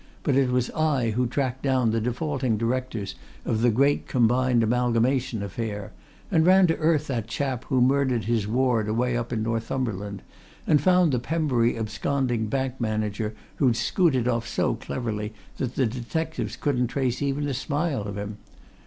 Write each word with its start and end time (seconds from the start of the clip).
"But 0.23 0.35
it 0.35 0.49
was 0.49 0.71
I 0.71 1.11
who 1.11 1.27
tracked 1.27 1.61
down 1.61 1.91
the 1.91 2.01
defaulting 2.01 2.57
directors 2.57 3.13
of 3.45 3.61
the 3.61 3.69
Great 3.69 4.07
Combined 4.07 4.63
Amalgamation 4.63 5.43
affair, 5.43 5.91
and 6.31 6.43
ran 6.43 6.65
to 6.65 6.77
earth 6.77 7.05
that 7.05 7.27
chap 7.27 7.65
who 7.65 7.81
murdered 7.81 8.23
his 8.23 8.47
ward 8.47 8.89
away 8.89 9.15
up 9.15 9.31
in 9.31 9.43
Northumberland, 9.43 10.23
and 10.65 10.81
found 10.81 11.11
the 11.11 11.19
Pembury 11.19 11.77
absconding 11.77 12.47
bank 12.47 12.81
manager 12.81 13.35
who'd 13.57 13.75
scooted 13.75 14.27
off 14.27 14.47
so 14.47 14.73
cleverly 14.73 15.35
that 15.57 15.75
the 15.75 15.85
detectives 15.85 16.55
couldn't 16.55 16.87
trace 16.87 17.21
even 17.21 17.47
a 17.47 17.53
smile 17.53 18.01
of 18.01 18.17
him! 18.17 18.37